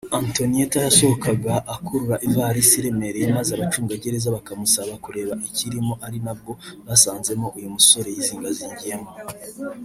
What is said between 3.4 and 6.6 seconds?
abacungagereza bakamusaba kureba ikiyirimo ari nabwo